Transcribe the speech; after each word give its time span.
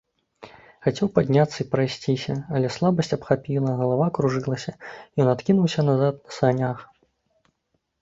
Хацеў 0.85 1.11
падняцца 1.17 1.57
і 1.63 1.65
прайсціся, 1.73 2.37
але 2.57 2.73
слабасць 2.77 3.15
абхапіла, 3.19 3.77
галава 3.83 4.11
кружылася, 4.19 4.71
ён 5.23 5.27
адкінуўся 5.37 5.81
назад 5.95 6.13
на 6.27 6.31
санях. 6.43 6.79